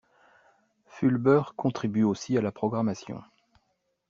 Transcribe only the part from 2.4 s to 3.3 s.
la programmation.